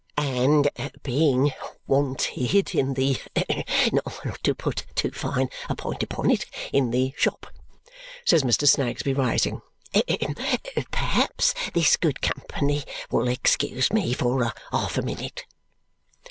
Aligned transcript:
"And 0.17 0.67
being 1.03 1.51
wanted 1.85 2.73
in 2.73 2.95
the 2.95 3.17
not 3.93 4.39
to 4.43 4.55
put 4.55 4.87
too 4.95 5.11
fine 5.11 5.49
a 5.69 5.75
point 5.75 6.01
upon 6.01 6.31
it 6.31 6.45
in 6.73 6.89
the 6.89 7.13
shop," 7.15 7.45
says 8.25 8.41
Mr. 8.41 8.67
Snagsby, 8.67 9.13
rising, 9.13 9.61
"perhaps 10.89 11.53
this 11.75 11.97
good 11.97 12.19
company 12.19 12.83
will 13.11 13.27
excuse 13.27 13.93
me 13.93 14.13
for 14.13 14.51
half 14.71 14.97
a 14.97 15.03
minute." 15.03 15.45